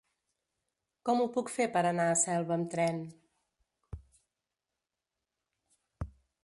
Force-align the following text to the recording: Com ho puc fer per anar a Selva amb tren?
Com 1.09 1.19
ho 1.19 1.27
puc 1.35 1.51
fer 1.57 1.67
per 1.75 1.83
anar 1.89 2.07
a 2.13 2.17
Selva 2.21 2.57
amb 2.57 2.73
tren? 2.77 3.05